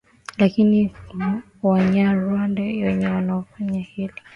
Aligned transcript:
lakini 0.37 0.93
wanyarwanda 1.63 2.61
wenyewe 2.61 3.07
wanaonaje 3.15 3.79
hili 3.79 4.13